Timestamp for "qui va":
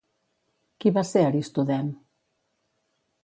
0.83-1.03